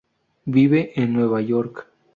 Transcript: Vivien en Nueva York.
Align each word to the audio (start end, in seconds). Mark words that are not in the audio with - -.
Vivien 0.47 0.89
en 0.95 1.13
Nueva 1.13 1.41
York. 1.43 1.85